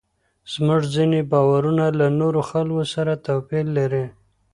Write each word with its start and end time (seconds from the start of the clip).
زموږ 0.53 0.81
ځینې 0.95 1.19
باورونه 1.31 1.85
له 1.99 2.07
نورو 2.19 2.41
خلکو 2.49 2.83
سره 2.93 3.13
توپیر 3.25 3.65
لري. 3.77 4.05